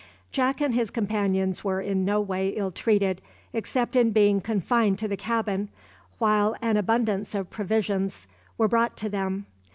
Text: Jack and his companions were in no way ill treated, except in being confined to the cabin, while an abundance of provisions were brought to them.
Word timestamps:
Jack 0.31 0.61
and 0.61 0.73
his 0.73 0.89
companions 0.89 1.63
were 1.63 1.79
in 1.79 2.03
no 2.03 2.19
way 2.19 2.49
ill 2.49 2.71
treated, 2.71 3.21
except 3.53 3.95
in 3.95 4.09
being 4.09 4.41
confined 4.41 4.97
to 4.97 5.07
the 5.07 5.15
cabin, 5.15 5.69
while 6.17 6.55
an 6.59 6.75
abundance 6.75 7.35
of 7.35 7.51
provisions 7.51 8.25
were 8.57 8.67
brought 8.67 8.97
to 8.97 9.09
them. 9.09 9.45